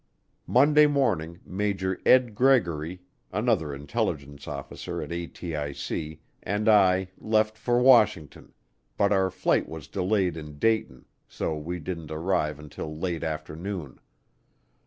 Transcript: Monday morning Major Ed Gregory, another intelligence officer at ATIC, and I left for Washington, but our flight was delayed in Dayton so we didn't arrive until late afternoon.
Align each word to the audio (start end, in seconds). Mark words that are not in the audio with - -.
Monday 0.47 0.87
morning 0.87 1.41
Major 1.45 2.01
Ed 2.07 2.33
Gregory, 2.33 3.03
another 3.31 3.71
intelligence 3.71 4.47
officer 4.47 4.99
at 4.99 5.11
ATIC, 5.11 6.17
and 6.41 6.67
I 6.67 7.09
left 7.19 7.55
for 7.55 7.77
Washington, 7.79 8.51
but 8.97 9.13
our 9.13 9.29
flight 9.29 9.69
was 9.69 9.87
delayed 9.87 10.37
in 10.37 10.57
Dayton 10.57 11.05
so 11.27 11.55
we 11.55 11.77
didn't 11.77 12.09
arrive 12.09 12.57
until 12.57 12.97
late 12.97 13.23
afternoon. 13.23 13.99